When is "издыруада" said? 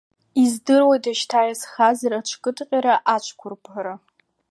0.43-1.11